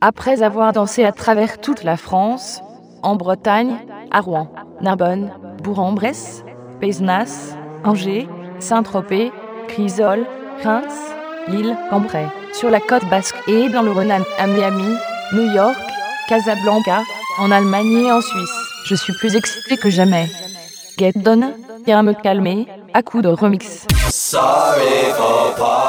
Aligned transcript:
Après 0.00 0.44
avoir 0.44 0.72
dansé 0.72 1.04
à 1.04 1.10
travers 1.10 1.60
toute 1.60 1.82
la 1.82 1.96
France, 1.96 2.60
en 3.02 3.16
Bretagne, 3.16 3.78
à 4.12 4.20
Rouen, 4.20 4.48
Narbonne, 4.80 5.32
Bourg-en-Bresse, 5.64 6.44
Pézenas, 6.80 7.56
Angers, 7.82 8.28
Saint-Tropez, 8.60 9.32
Crisol, 9.66 10.24
Reims, 10.62 10.94
Lille, 11.48 11.76
Cambrai, 11.90 12.26
sur 12.52 12.70
la 12.70 12.78
côte 12.78 13.08
basque 13.10 13.34
et 13.48 13.68
dans 13.70 13.82
le 13.82 13.90
Rhône 13.90 14.12
à 14.12 14.46
Miami, 14.46 14.96
New 15.32 15.52
York, 15.52 15.76
Casablanca, 16.28 17.02
en 17.40 17.50
Allemagne 17.50 18.04
et 18.04 18.12
en 18.12 18.20
Suisse. 18.20 18.56
Je 18.84 18.94
suis 18.94 19.12
plus 19.14 19.34
excité 19.34 19.76
que 19.76 19.90
jamais. 19.90 20.28
Get 20.96 21.14
Done 21.16 21.54
vient 21.84 22.04
me 22.04 22.14
calmer 22.14 22.68
à 22.94 23.02
coup 23.02 23.20
de 23.20 23.28
remix. 23.28 23.84
Sorry 24.10 25.10
for 25.16 25.56
party. 25.56 25.88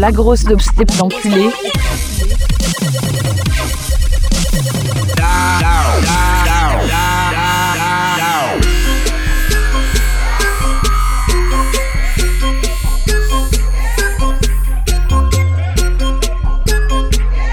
la 0.00 0.10
grosse 0.10 0.44
dubstep 0.44 0.90
d'enculé, 0.96 1.50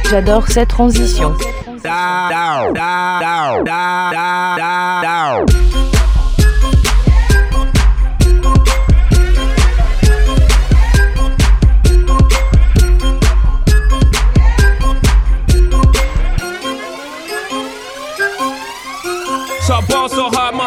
j'adore 0.10 0.48
cette 0.48 0.70
transition. 0.70 1.34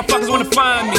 Motherfuckers 0.03 0.31
wanna 0.31 0.45
find 0.47 0.91
me. 0.91 0.97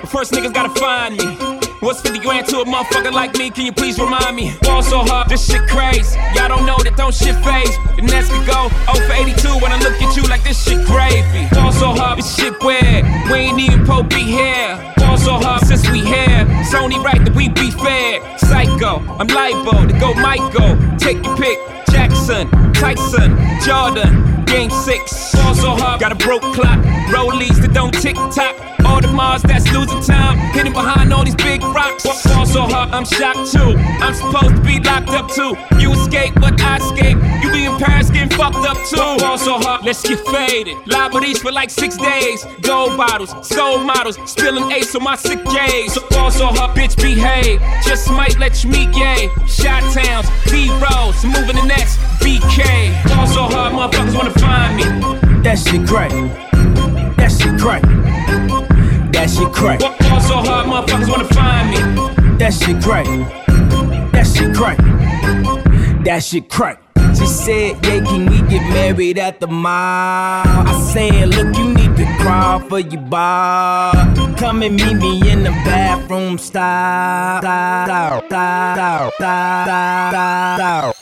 But 0.00 0.08
first 0.08 0.32
niggas 0.32 0.52
gotta 0.52 0.80
find 0.80 1.16
me. 1.16 1.68
What's 1.80 2.00
50 2.02 2.20
grand 2.20 2.46
to 2.48 2.60
a 2.60 2.64
motherfucker 2.64 3.12
like 3.12 3.36
me? 3.36 3.50
Can 3.50 3.66
you 3.66 3.72
please 3.72 3.98
remind 3.98 4.36
me? 4.36 4.54
Ball 4.62 4.82
so 4.82 4.98
hard, 5.00 5.28
this 5.28 5.44
shit 5.44 5.62
crazy. 5.68 6.18
Y'all 6.34 6.48
don't 6.48 6.64
know 6.64 6.76
that 6.84 6.96
don't 6.96 7.14
shit 7.14 7.34
phase. 7.42 7.76
The 7.96 8.02
next 8.02 8.30
could 8.30 8.46
go 8.46 8.68
0 8.94 9.06
for 9.08 9.14
82 9.14 9.48
when 9.58 9.72
I 9.72 9.78
look 9.78 10.00
at 10.00 10.16
you 10.16 10.22
like 10.24 10.44
this 10.44 10.62
shit 10.62 10.84
gravy. 10.86 11.48
Ball 11.54 11.72
so 11.72 11.92
hard, 11.92 12.18
this 12.18 12.36
shit 12.36 12.54
weird. 12.62 13.04
We 13.30 13.50
ain't 13.50 13.58
even 13.58 13.84
po 13.86 14.02
be 14.02 14.22
here. 14.22 14.78
Ball 14.98 15.18
so 15.18 15.34
hard 15.34 15.66
since 15.66 15.88
we 15.90 16.00
here. 16.00 16.46
It's 16.60 16.74
only 16.74 16.98
right 16.98 17.24
that 17.24 17.34
we 17.34 17.48
be 17.48 17.70
fair. 17.70 18.20
Psycho, 18.38 19.02
I'm 19.18 19.28
liable 19.28 19.88
to 19.88 19.94
go 19.98 20.14
Michael. 20.14 20.78
Take 20.98 21.24
your 21.24 21.36
pick. 21.36 21.71
Jackson, 22.32 22.72
Tyson, 22.72 23.60
Jordan, 23.60 24.44
Game 24.46 24.70
6. 24.70 25.34
Ball 25.34 25.54
so 25.54 25.70
hard, 25.76 26.00
got 26.00 26.12
a 26.12 26.14
broke 26.14 26.40
clock. 26.40 26.78
Rollies 27.12 27.60
that 27.60 27.74
don't 27.74 27.92
tick 27.92 28.16
tock. 28.34 28.56
All 28.92 29.00
the 29.00 29.08
Mars 29.08 29.40
that's 29.40 29.72
losing 29.72 30.02
time. 30.02 30.36
Hidden 30.52 30.74
behind 30.74 31.14
all 31.14 31.24
these 31.24 31.34
big 31.34 31.62
rocks. 31.62 32.04
Ball 32.26 32.44
so 32.44 32.60
hard, 32.60 32.90
I'm 32.90 33.06
shocked 33.06 33.50
too. 33.50 33.72
I'm 34.04 34.12
supposed 34.12 34.56
to 34.56 34.60
be 34.60 34.78
locked 34.80 35.08
up 35.08 35.30
too. 35.32 35.56
You 35.80 35.92
escape, 35.92 36.34
but 36.34 36.60
I 36.60 36.76
escape. 36.76 37.16
You 37.42 37.50
be 37.50 37.64
in 37.64 37.78
Paris 37.78 38.10
getting 38.10 38.28
fucked 38.36 38.56
up 38.68 38.76
too. 38.90 38.96
Ball 39.24 39.38
so 39.38 39.56
hard, 39.58 39.86
let's 39.86 40.06
get 40.06 40.20
faded. 40.28 40.76
Liberties 40.86 41.38
for 41.38 41.50
like 41.50 41.70
six 41.70 41.96
days. 41.96 42.44
Gold 42.60 42.98
bottles, 42.98 43.32
soul 43.48 43.78
models. 43.78 44.18
Spilling 44.30 44.70
ace 44.70 44.94
on 44.94 45.02
my 45.02 45.16
sick 45.16 45.42
days. 45.46 45.94
So 45.94 46.06
ball 46.10 46.30
so 46.30 46.48
hard, 46.48 46.76
bitch, 46.76 46.94
behave. 47.00 47.62
Just 47.82 48.10
might 48.10 48.38
let 48.38 48.62
you 48.62 48.68
meet 48.68 48.92
gay. 48.92 49.30
Shot 49.46 49.82
towns, 49.94 50.28
B 50.50 50.68
rolls, 50.84 51.24
moving 51.24 51.56
the 51.56 51.64
next 51.64 51.96
BK. 52.20 52.92
Ball 53.08 53.26
so 53.26 53.44
hard, 53.44 53.72
motherfuckers 53.72 54.14
wanna 54.14 54.38
find 54.38 54.76
me. 54.76 54.84
That 55.40 55.58
shit 55.58 55.86
great. 55.86 56.12
That 57.16 57.32
shit 57.32 57.58
crack. 57.58 58.01
That 59.22 59.30
shit 59.30 59.52
crack. 59.52 59.78
Ball 59.78 60.20
so 60.20 60.34
hard, 60.34 60.66
motherfuckers 60.66 61.08
wanna 61.08 61.24
find 61.26 61.70
me. 61.70 62.38
That 62.38 62.52
shit 62.52 62.82
crack. 62.82 63.06
That 64.10 64.26
shit 64.26 64.52
crack. 64.52 64.78
That 66.04 66.24
shit 66.24 66.48
crack. 66.48 66.82
She 67.16 67.26
said, 67.26 67.86
yeah, 67.86 68.00
can 68.02 68.28
we 68.28 68.42
get 68.48 68.68
married 68.72 69.18
at 69.18 69.38
the 69.38 69.46
mall? 69.46 70.42
I 70.44 70.90
said, 70.92 71.28
look, 71.28 71.56
you 71.56 71.72
need 71.72 71.96
to 71.98 72.16
crawl 72.18 72.58
for 72.68 72.80
your 72.80 73.00
bar. 73.02 73.92
Come 74.38 74.64
and 74.64 74.74
meet 74.74 74.96
me 74.96 75.30
in 75.30 75.44
the 75.44 75.50
bathroom 75.50 76.36
style. 76.36 77.40
style, 77.42 78.26
style, 78.26 79.12
style, 79.12 79.12
style, 79.20 80.56
style. 80.58 81.01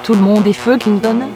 Tout 0.02 0.14
le 0.14 0.20
monde 0.20 0.46
est 0.46 0.52
feu, 0.52 0.78
Clinton. 0.78 1.35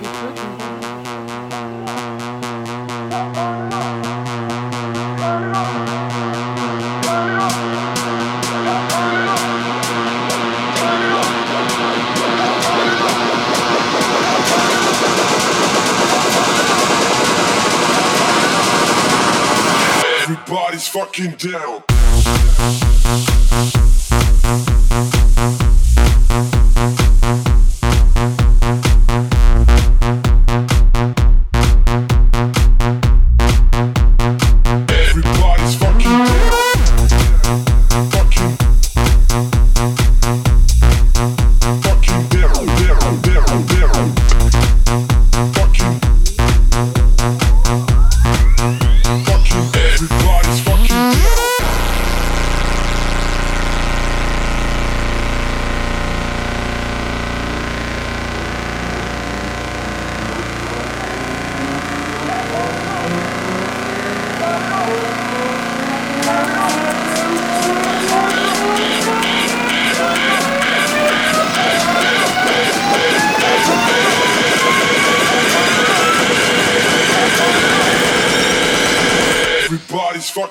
Down. 21.28 21.89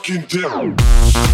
Fucking 0.10 0.42
down. 0.42 1.29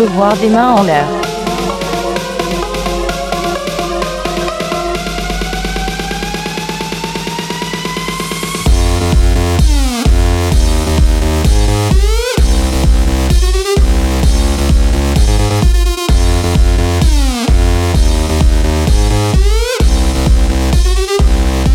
Peux 0.00 0.06
voir 0.06 0.34
des 0.38 0.48
mains 0.48 0.72
en 0.72 0.82
l'air. 0.82 1.04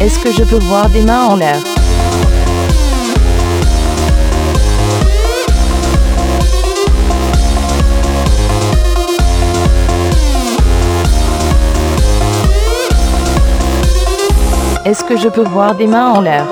Est-ce 0.02 0.18
que 0.18 0.32
je 0.32 0.42
peux 0.42 0.58
voir 0.66 0.90
des 0.90 1.04
mains 1.04 1.26
en 1.26 1.36
l'air? 1.36 1.62
Est-ce 14.86 15.04
que 15.04 15.18
je 15.18 15.28
peux 15.28 15.42
voir 15.42 15.74
des 15.74 15.88
mains 15.88 16.12
en 16.12 16.22
l'air? 16.22 16.46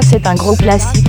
C'est 0.00 0.26
un 0.26 0.34
gros 0.34 0.54
classique. 0.54 1.06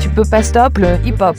Tu 0.00 0.08
peux 0.08 0.22
pas 0.22 0.42
stop 0.42 0.78
le 0.78 0.98
hip-hop. 1.04 1.36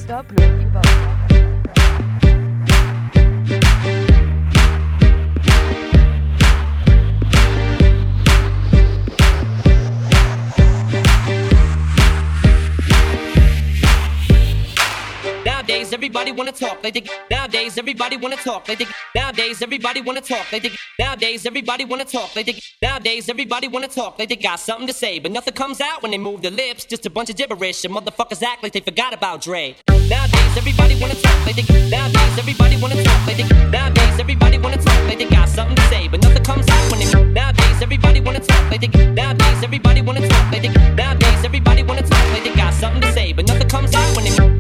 Everybody 16.32 16.52
wanna 16.52 16.74
talk 16.74 16.82
they 16.82 17.04
nowadays 17.30 17.78
everybody 17.78 18.16
wanna 18.16 18.38
talk 18.38 18.66
they 18.66 18.78
nowadays 19.14 19.62
everybody 19.62 20.02
wanna 20.02 20.22
talk 20.22 20.50
they 20.50 20.72
nowadays 20.98 21.46
everybody 21.46 21.84
wanna 21.84 22.06
talk 22.06 22.34
they 22.34 22.62
nowadays 22.82 23.28
everybody 23.28 23.68
wanna 23.68 23.88
talk 23.88 24.18
they 24.18 24.26
got 24.28 24.58
something 24.58 24.88
to 24.88 24.94
say 24.94 25.20
but 25.20 25.32
nothing 25.32 25.54
comes 25.54 25.82
out 25.82 26.02
when 26.02 26.12
they 26.12 26.18
move 26.18 26.42
their 26.42 26.52
lips 26.52 26.86
just 26.86 27.06
a 27.06 27.10
bunch 27.10 27.30
of 27.30 27.36
gibberish 27.36 27.84
and 27.84 27.94
motherfuckers 27.94 28.42
act 28.42 28.64
like 28.64 28.72
they 28.72 28.80
forgot 28.80 29.14
about 29.14 29.42
Dre 29.42 29.76
nowadays 29.90 30.56
everybody 30.56 30.96
wanna 31.02 31.16
talk 31.16 31.38
they 31.46 31.90
nowadays 31.90 32.38
everybody 32.40 32.78
wanna 32.82 33.04
talk 33.04 33.26
they 33.26 33.44
nowadays 33.70 34.20
everybody 34.20 34.58
wanna 34.58 34.78
talk 34.78 35.08
they 35.08 35.26
got 35.26 35.50
something 35.50 35.76
to 35.76 35.82
say 35.90 36.08
but 36.08 36.24
nothing 36.24 36.44
comes 36.44 36.68
out 36.70 36.92
when 36.92 37.00
they 37.02 37.34
nowadays 37.34 37.82
everybody 37.82 38.22
wanna 38.22 38.40
talk 38.40 38.70
they 38.70 38.88
nowadays 38.88 39.64
everybody 39.64 40.02
wanna 40.02 40.26
talk 40.30 40.52
they 40.52 40.70
nowadays 40.96 41.44
everybody 41.44 41.84
wanna 41.84 42.02
talk 42.02 42.44
they 42.44 42.54
got 42.56 42.74
something 42.74 43.02
to 43.02 43.12
say 43.12 43.34
but 43.34 43.46
nothing 43.48 43.68
comes 43.68 43.94
out 43.94 44.16
when 44.16 44.24
they 44.24 44.51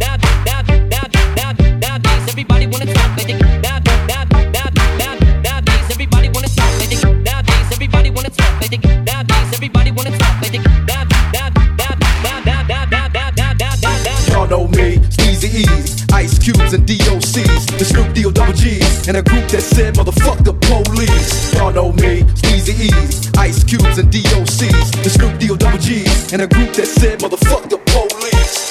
know 14.51 14.67
me, 14.67 14.97
Steezy 15.15 15.63
E's, 15.63 16.05
Ice 16.11 16.37
Cubes 16.37 16.73
and 16.73 16.85
DOC's, 16.85 17.65
the 17.79 17.85
Snoop 17.85 18.13
D-O 18.13 18.31
double 18.31 18.51
G's, 18.51 19.07
and 19.07 19.15
a 19.15 19.23
group 19.23 19.47
that 19.47 19.61
said 19.61 19.95
motherfuck 19.95 20.43
the 20.43 20.51
police. 20.51 21.53
Y'all 21.53 21.71
know 21.71 21.93
me, 21.93 22.23
Steezy 22.35 22.75
E's, 22.91 23.31
Ice 23.37 23.63
Cubes 23.63 23.97
and 23.97 24.11
DOC's, 24.11 24.91
the 25.03 25.09
Snoop 25.09 25.39
D-O 25.39 25.55
double 25.55 25.77
G's, 25.77 26.33
and 26.33 26.41
a 26.41 26.47
group 26.47 26.73
that 26.73 26.85
said 26.85 27.19
motherfuck 27.19 27.69
the. 27.69 27.81
Police, 27.91 28.70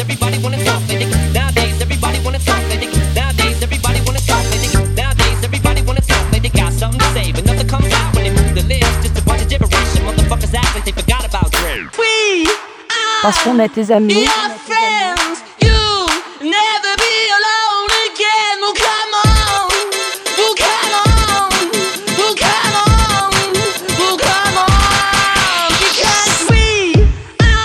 parce 13.21 13.37
qu'on 13.43 13.59
a 13.59 13.67
tes 13.69 13.91
amis. 13.91 14.27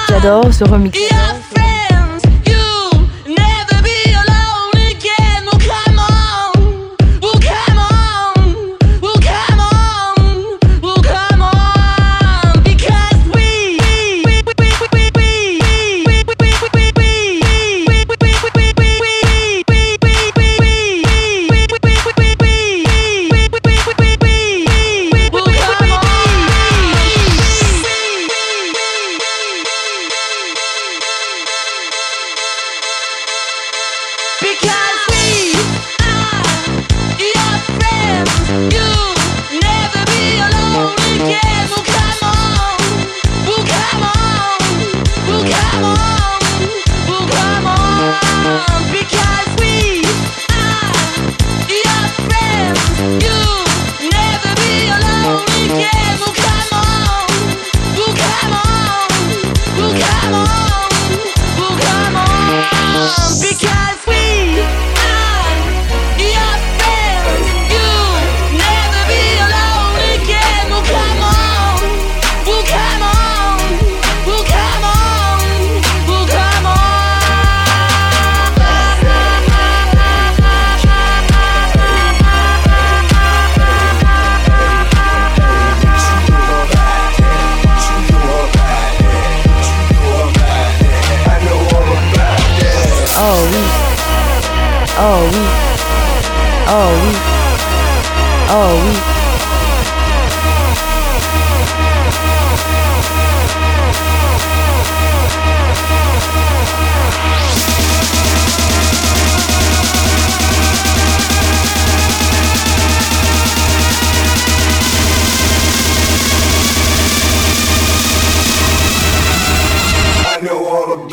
J'adore 0.09 0.53
ce 0.53 0.65
remix. 0.65 0.99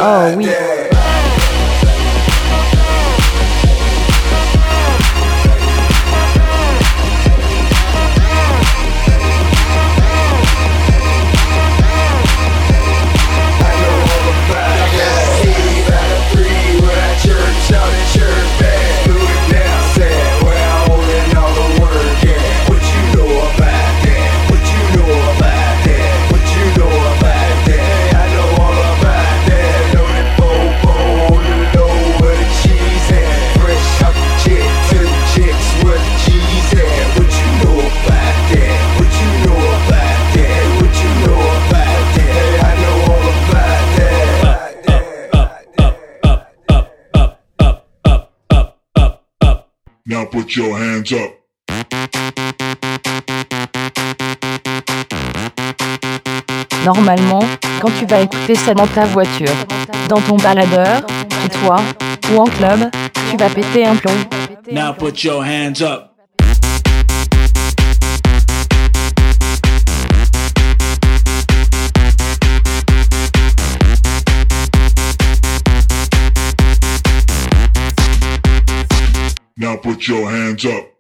oh, 0.04 0.36
we. 0.36 0.73
normalement 56.94 57.44
quand 57.82 57.90
tu 58.00 58.06
vas 58.06 58.22
écouter 58.22 58.56
ça 58.56 58.74
dans 58.74 58.88
ta 58.88 59.06
voiture. 59.06 59.48
Dans 60.10 60.22
ton 60.22 60.38
baladeur, 60.38 61.02
chez 61.42 61.50
toi 61.50 61.78
ou 62.32 62.40
en 62.40 62.46
club, 62.46 62.90
tu 63.32 63.38
vas 63.38 63.50
péter 63.50 63.86
un 63.86 63.96
plomb. 63.96 64.12
Now 64.72 64.94
put 64.94 65.24
your 65.24 65.44
hands 65.44 65.82
up. 65.82 66.10
Now 79.58 79.78
put 79.78 80.08
your 80.08 80.30
hands 80.30 80.66
up. 80.66 80.93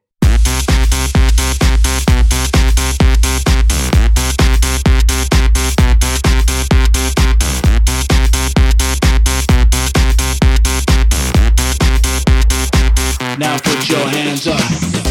Put 13.83 13.89
your 13.89 14.07
hands 14.07 14.47
up. 14.47 15.02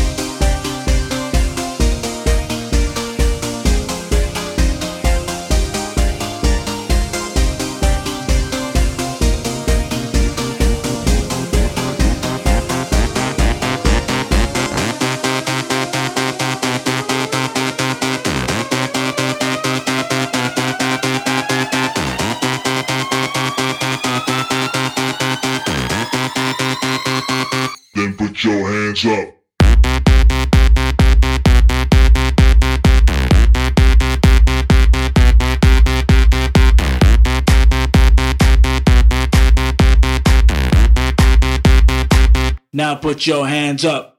Now 42.72 42.94
put 42.94 43.26
your 43.26 43.46
hands 43.46 43.84
up. 43.84 44.11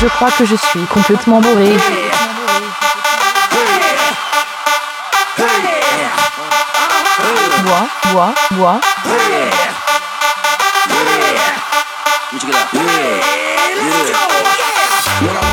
Je 0.00 0.06
crois 0.06 0.30
que 0.30 0.44
je 0.44 0.56
suis 0.56 0.84
complètement 0.86 1.40
bourré. 1.40 1.76
Bois, 7.64 7.86
bois, 8.12 8.34
bois. 8.52 8.80
When 15.22 15.36
I 15.36 15.51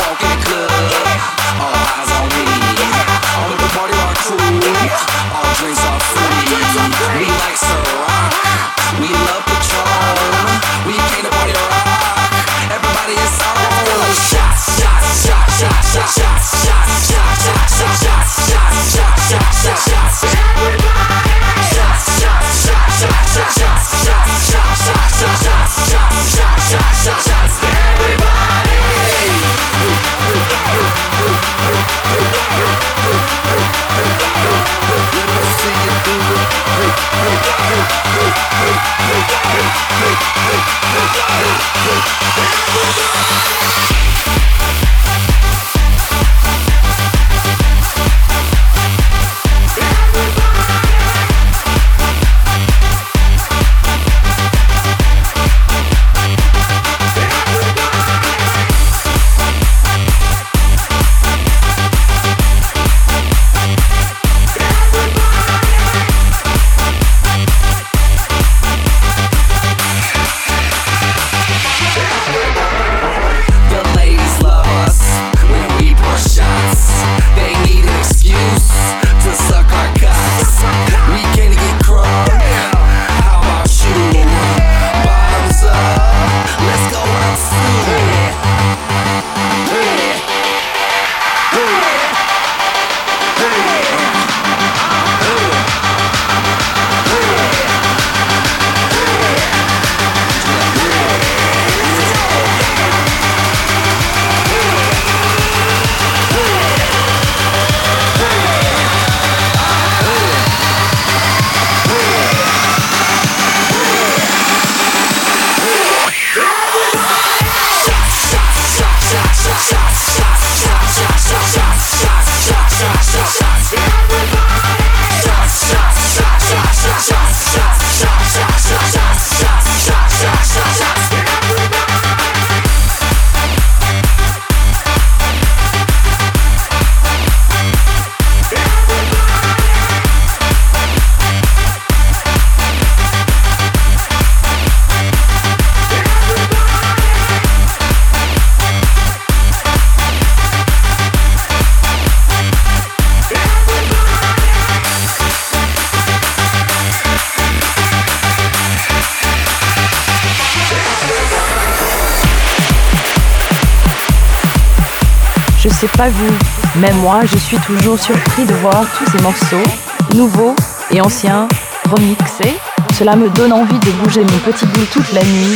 vous, 166.07 166.33
mais 166.77 166.93
moi 166.93 167.19
je 167.25 167.37
suis 167.37 167.57
toujours 167.57 167.99
surpris 167.99 168.45
de 168.45 168.53
voir 168.53 168.85
tous 168.97 169.11
ces 169.11 169.21
morceaux, 169.21 169.69
nouveaux 170.15 170.55
et 170.91 171.01
anciens, 171.01 171.47
remixés. 171.89 172.55
Cela 172.97 173.17
me 173.17 173.29
donne 173.29 173.51
envie 173.51 173.79
de 173.79 173.91
bouger 174.03 174.21
mon 174.21 174.51
petit 174.51 174.65
boule 174.65 174.85
toute 174.85 175.11
la 175.11 175.23
nuit. 175.23 175.55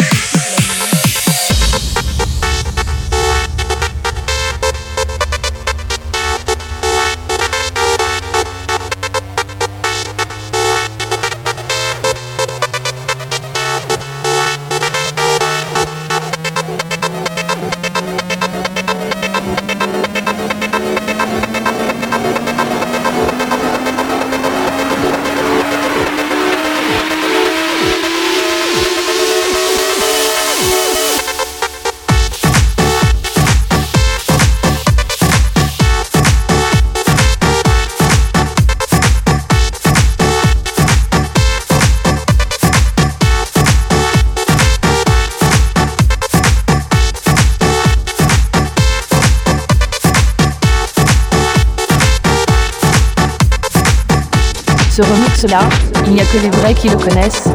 Il 56.05 56.13
n'y 56.13 56.21
a 56.21 56.23
que 56.23 56.37
les 56.41 56.49
vrais 56.51 56.73
qui 56.73 56.87
le 56.87 56.95
connaissent. 56.95 57.49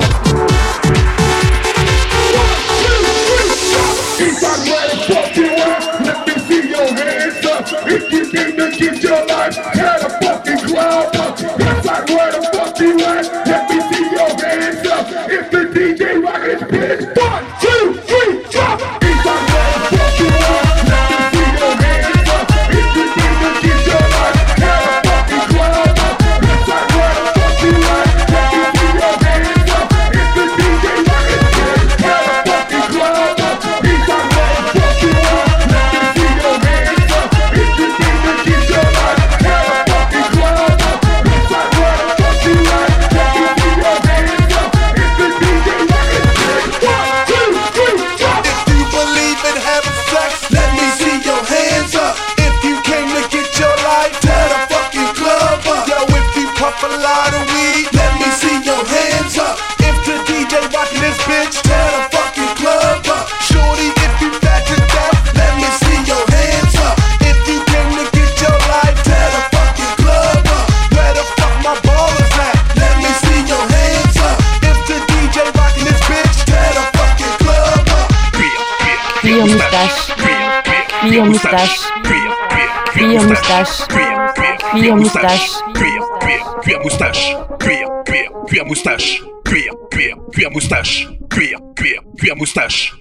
moustache, 84.96 85.50
cuir, 85.74 86.00
cuir, 86.20 86.40
cuir 86.62 86.80
moustache, 86.80 87.36
cuir, 87.58 87.86
cuir, 88.04 88.30
cuir 88.46 88.64
moustache, 88.66 89.20
cuir, 89.44 89.70
cuir, 89.90 90.14
cuir 90.32 90.50
moustache, 90.50 91.08
cuir, 91.28 91.58
cuir, 91.76 92.00
cuir 92.18 92.36
moustache. 92.36 92.94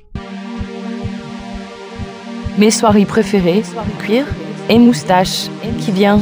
Mes 2.58 2.72
soirées 2.72 3.06
préférées, 3.06 3.64
cuir 4.00 4.26
et 4.70 4.80
moustache. 4.80 5.50
Qui 5.80 5.92
vient? 5.92 6.22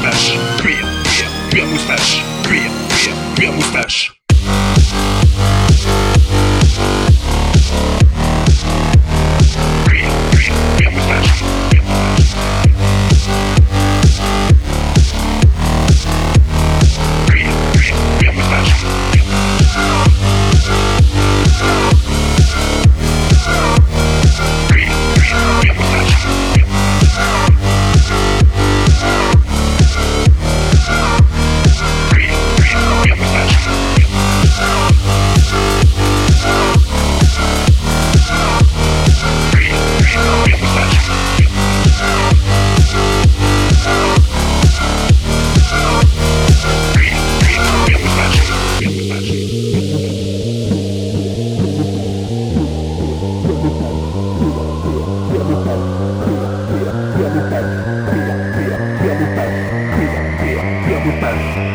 moustache, 0.00 0.38
cuir, 0.62 0.80
cuir, 1.04 1.28
cuir 1.50 1.66
moustache. 1.66 2.29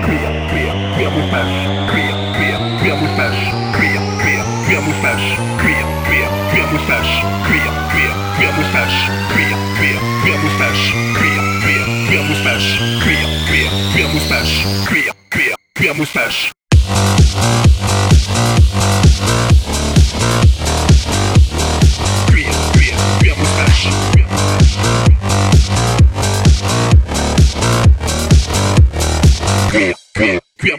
cuir, 0.04 0.30
cuir, 0.50 0.74
cuir 0.96 1.10
moustache, 1.10 1.68
cuir, 1.92 2.16
cuir, 2.36 2.58
cuir 2.80 2.96
moustache, 2.96 3.52
cuir, 3.76 4.00
cuir, 4.22 4.44
cuir 4.66 4.82
moustache, 4.82 5.38
cuir, 5.62 5.86
cuir, 6.08 6.30
cuir 6.52 6.66
moustache, 6.72 7.22
cuir, 7.46 7.70
cuir, 7.92 8.12
cuir 8.36 8.52
moustache, 8.58 9.12
cuir, 9.34 9.56
cuir, 9.78 10.00
cuir 10.24 12.22
moustache, 12.24 12.78
cuir, 13.04 13.26
cuir, 13.48 13.70
cuir 13.94 14.08
moustache, 14.14 14.66
cuir, 14.88 15.14
cuir, 15.32 15.56
cuir 15.76 15.94
moustache. 15.96 16.52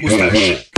gusta. 0.06 0.75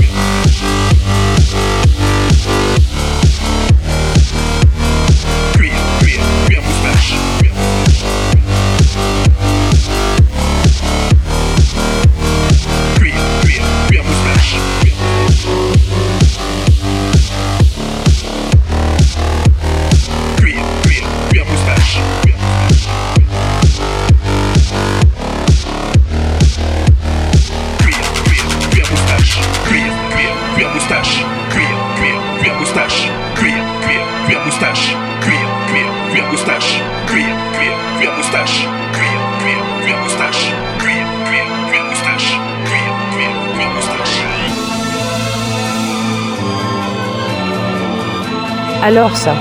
Alors 48.82 49.16
ça, 49.16 49.34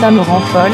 ça 0.00 0.10
me 0.10 0.20
rend 0.20 0.40
folle. 0.40 0.72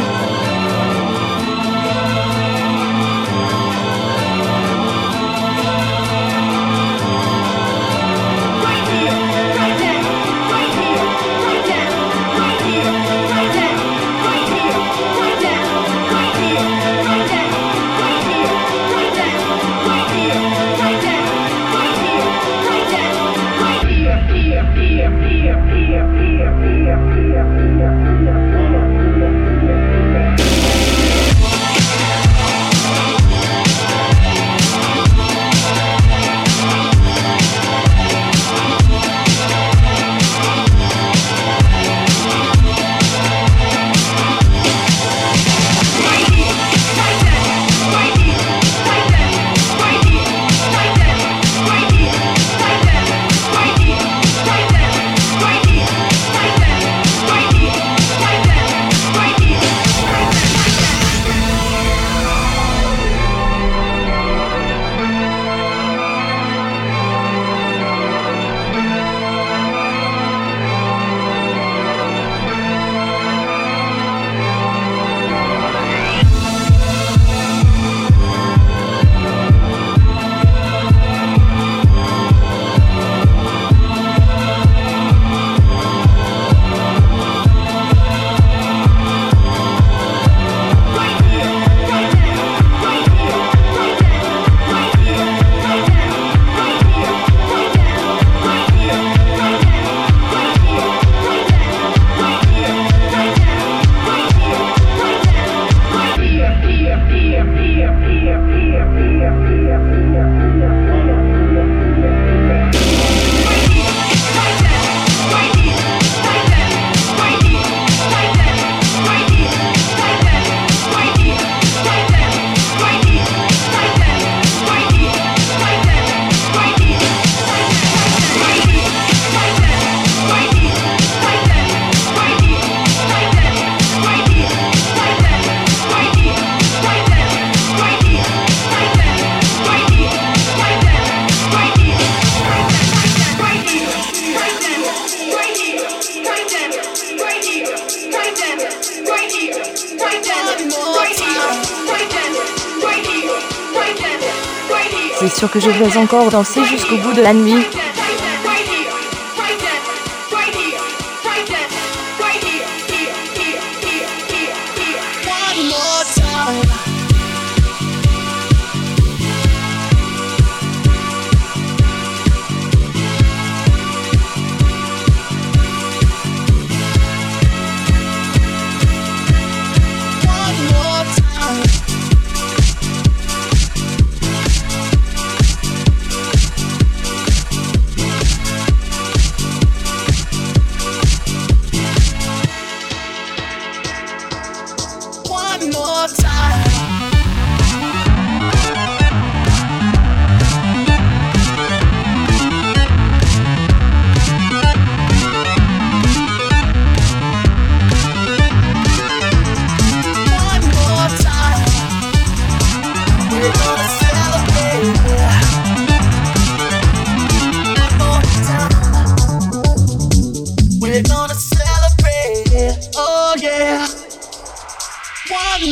C'est 155.21 155.37
sûr 155.37 155.51
que 155.51 155.59
je 155.59 155.71
vais 155.71 155.97
encore 155.97 156.31
danser 156.31 156.64
jusqu'au 156.64 156.97
bout 156.97 157.12
de 157.12 157.23
la 157.23 157.35
nuit. 157.35 157.66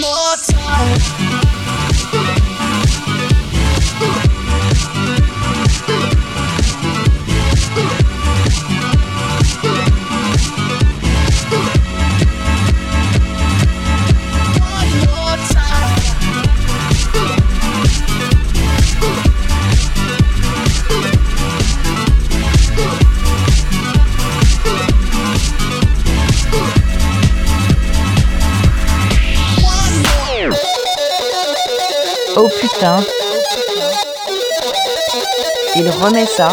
more 0.01 0.37
time. 0.37 1.26
Il 35.75 35.91
remet 35.91 36.25
ça. 36.25 36.49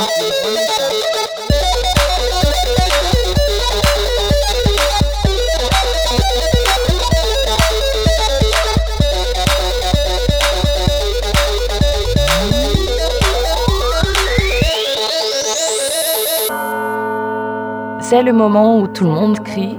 C'est 18.02 18.24
le 18.24 18.34
moment 18.34 18.80
où 18.80 18.88
tout 18.88 19.04
le 19.04 19.12
monde 19.12 19.39
crie, 19.39 19.78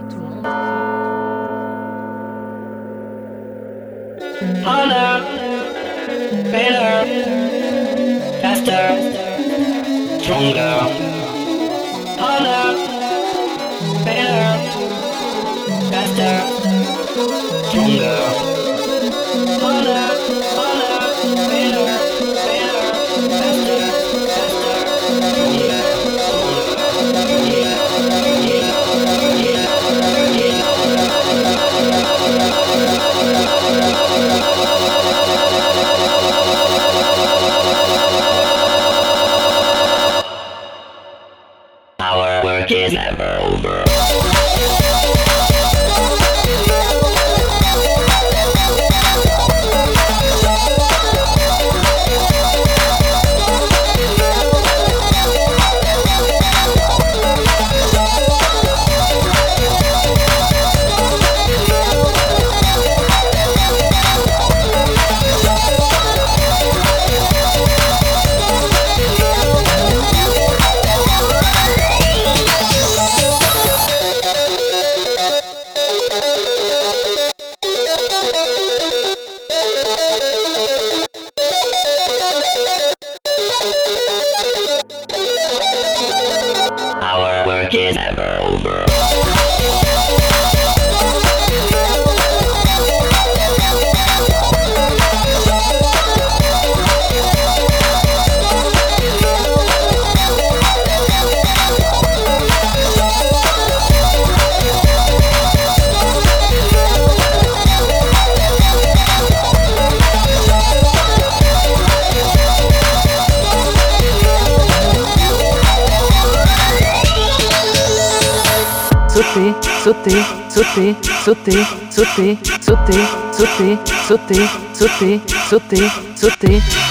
цуты, 119.84 120.24
цуты, 120.48 120.96
цуты, 121.22 121.66
цуты, 121.90 122.38
цуты, 122.58 123.06
цуты, 123.36 123.78
цуты, 124.08 124.48
цуты, 124.72 125.20
цуты, 125.20 125.20
цуты, 125.50 125.90
цуты. 126.16 126.83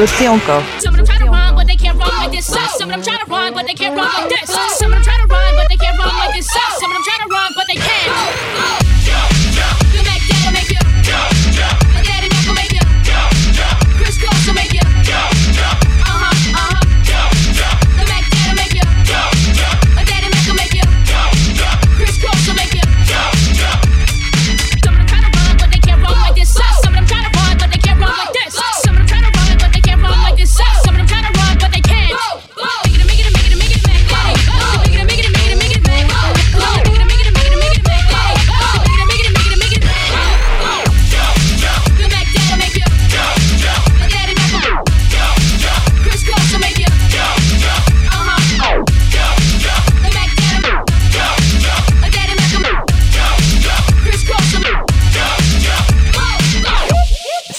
Sou-te 0.00 0.28
encore. 0.28 1.39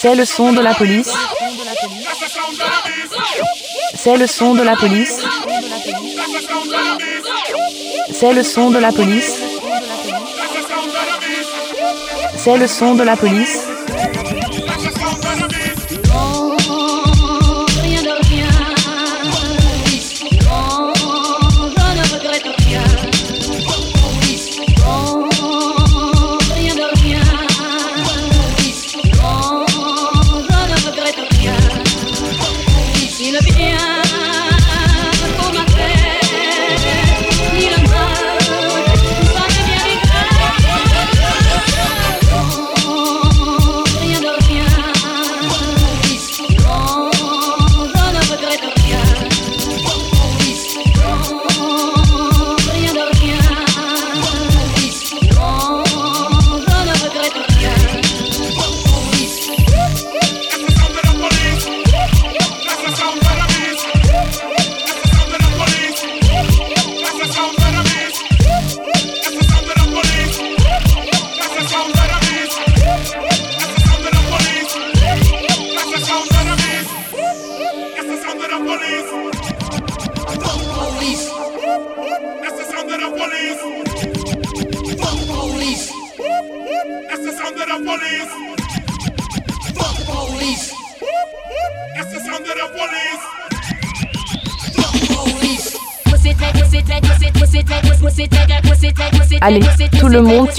C'est 0.02 0.16
le 0.16 0.24
son 0.24 0.52
de 0.52 0.60
la 0.60 0.74
police. 0.74 1.12
C'est 3.94 4.16
le 4.16 4.26
son 4.26 4.54
de 4.54 4.64
la 4.64 4.74
police. 4.74 5.16
C'est 8.10 8.32
le 8.32 8.42
son 8.42 8.70
de 8.70 8.78
la 8.80 8.90
police. 8.90 9.38
C'est 12.36 12.58
le 12.58 12.66
son 12.66 12.96
de 12.96 13.04
la 13.04 13.16
police. 13.16 13.61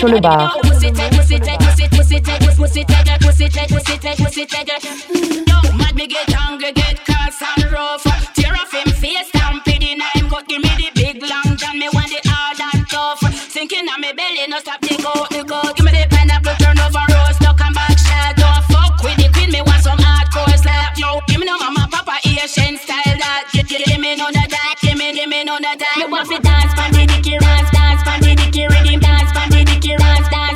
Sur 0.03 0.09
le 0.11 0.19
bar. 0.19 0.53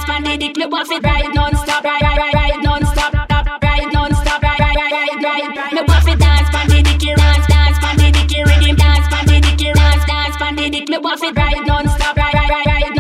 Pan 0.08 0.24
the 0.24 0.38
dick. 0.38 0.55
Me 0.58 0.66
want 0.66 0.88
fi 0.88 0.97
ride 0.99 1.34
non-stop, 1.36 1.84
ride, 1.84 2.01
ride, 2.01 2.18
ride, 2.18 2.34
ride 2.34 2.64
ride 3.64 3.93
non-stop, 3.93 4.41
ride, 4.41 4.60
ride, 4.64 5.24
ride. 5.24 5.74
Me 5.74 5.82
want 5.84 6.03
fi 6.05 6.16
dance, 6.16 6.49
dicky, 6.72 7.14
dance, 7.14 7.47
dance, 7.47 7.78
dicky, 8.16 8.43
rhythm, 8.43 8.76
dance, 8.76 9.08
dicky, 9.28 9.74
dance, 9.74 10.05
dance, 10.05 10.72
dick. 10.72 10.89
Me 10.89 10.97
want 10.97 11.20
fi 11.20 11.30
ride 11.32 11.68
non-stop, 11.68 12.16
ride, 12.16 12.34
ride, 12.34 12.49
ride, 12.49 12.66
ride 12.66 12.97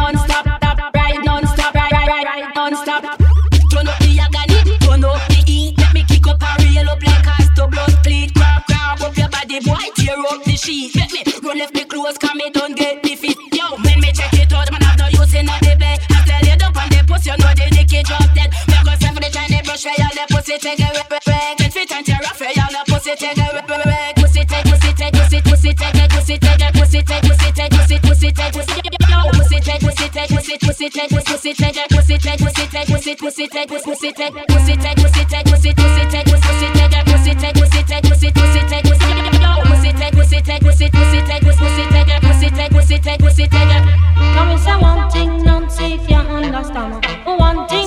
ride 0.95 1.25
non-stop, 1.25 1.73
ride, 1.73 1.93
ride, 1.93 2.25
ride. 2.27 2.53
Turn 3.71 3.87
up 3.87 3.97
the 3.99 4.19
agony, 4.19 4.77
turn 4.79 5.03
up 5.05 5.21
the 5.29 5.39
heat. 5.47 5.77
Let 5.77 5.93
me 5.93 6.03
kick 6.03 6.27
up 6.27 6.43
and 6.43 6.63
reel 6.63 6.89
up 6.89 7.01
like 7.01 7.27
a 7.27 7.55
to 7.55 7.67
blood. 7.67 7.93
Grab, 8.33 8.63
grab 8.67 9.01
up 9.01 9.17
your 9.17 9.29
body, 9.29 9.59
boy, 9.61 9.85
tear 9.95 10.19
up 10.19 10.43
the 10.43 10.55
sheet. 10.57 10.95
Let 10.95 11.11
me 11.13 11.23
run 11.43 11.57
left 11.57 11.73
me 11.73 11.85
clothes, 11.85 12.17
come 12.17 12.37
me 12.37 12.49
don't 12.51 12.75
get 12.75 12.96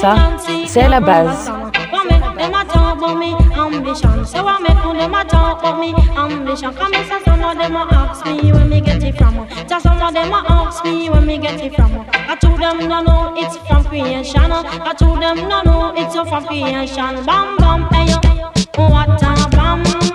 Ça, 0.00 0.16
c'est 0.66 0.88
la 0.88 1.00
base. 1.00 1.50
Ambition? 3.58 4.24
Say 4.24 4.40
what 4.40 4.62
make 4.62 4.74
them 4.74 5.14
a 5.14 5.24
talk 5.24 5.78
me 5.78 5.92
ambition? 6.16 6.72
Come 6.72 6.94
and 6.94 7.06
say 7.06 7.22
some 7.24 7.44
of 7.44 7.58
them 7.58 7.76
a 7.76 7.86
ask 7.92 8.24
me 8.24 8.50
where 8.52 8.64
me 8.64 8.80
get 8.80 9.02
it 9.02 9.16
from. 9.18 9.46
Just 9.70 9.84
some 9.84 10.02
of 10.02 10.12
them 10.12 10.32
ask 10.32 10.84
me 10.84 11.08
where 11.08 11.20
me 11.20 11.38
get 11.38 11.60
it 11.60 11.76
from. 11.76 12.04
I 12.12 12.34
told 12.40 12.58
them 12.58 12.88
no 12.88 13.00
no, 13.02 13.34
it's 13.36 13.56
from 13.68 13.84
creation. 13.84 14.50
I 14.50 14.92
told 14.98 15.22
them 15.22 15.36
no 15.48 15.62
no, 15.62 15.94
it's 15.96 16.12
from 16.12 16.44
creation. 16.44 17.24
Bam 17.24 17.56
bam, 17.56 17.82
hey 17.92 18.10
yo, 18.10 18.88
what 18.88 19.22
a 19.22 19.48
bam 19.50 20.09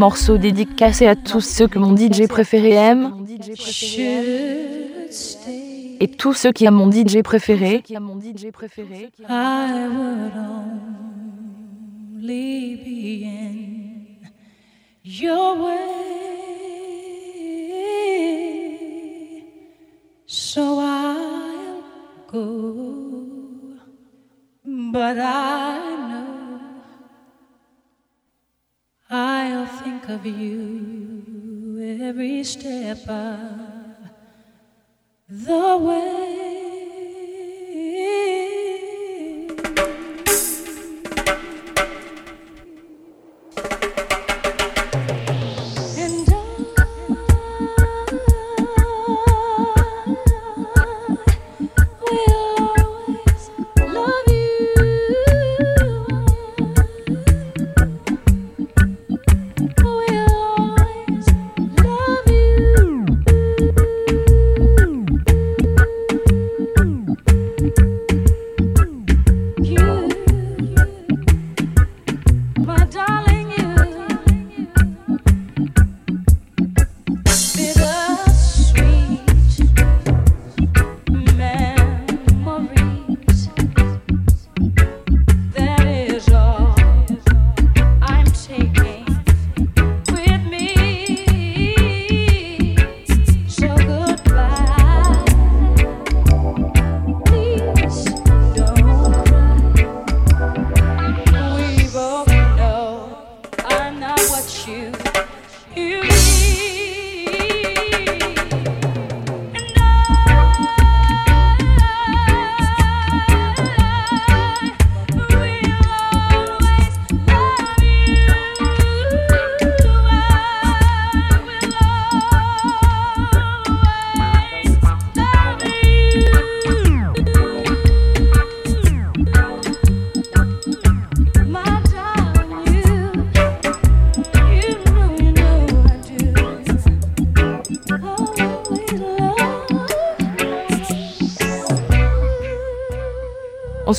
Morceau 0.00 0.38
dédicacé 0.38 1.06
à 1.06 1.14
tous 1.14 1.42
ceux 1.42 1.68
que 1.68 1.78
mon 1.78 1.94
DJ 1.94 2.26
préféré 2.26 2.70
aime 2.70 3.12
et 6.00 6.08
tous 6.08 6.32
ceux 6.32 6.52
qui 6.52 6.64
aiment 6.64 6.76
mon 6.76 6.90
DJ 6.90 7.20
préféré. 7.22 7.82
So 20.26 20.80
I'll 20.80 21.82
go, 22.30 23.76
but 24.64 25.18
I 25.18 25.78
know 26.08 26.29
I'll 29.12 29.66
think 29.66 30.08
of 30.08 30.24
you 30.24 31.98
every 32.00 32.44
step 32.44 33.08
of 33.08 33.96
the 35.28 35.76
way. 35.78 36.79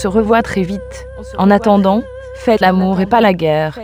Se 0.01 0.07
revoit 0.07 0.41
très 0.41 0.63
vite. 0.63 1.05
En 1.37 1.51
attendant, 1.51 2.01
faites 2.37 2.59
l'amour 2.59 2.99
et 3.01 3.05
pas 3.05 3.21
la 3.21 3.33
guerre. 3.33 3.77